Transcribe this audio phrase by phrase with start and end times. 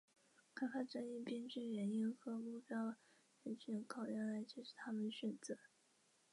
[0.55, 2.95] 开发者以编剧原因和目标
[3.43, 5.59] 人群考量来解释他们的选择。